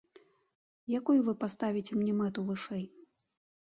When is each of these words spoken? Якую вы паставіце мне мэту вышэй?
Якую 1.01 1.17
вы 1.29 1.33
паставіце 1.43 1.93
мне 2.01 2.19
мэту 2.25 2.39
вышэй? 2.53 2.85